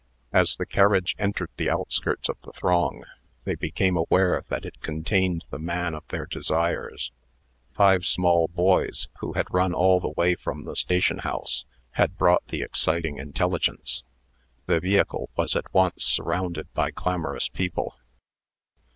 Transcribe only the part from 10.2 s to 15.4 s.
from the station house, had brought the exciting intelligence. The vehicle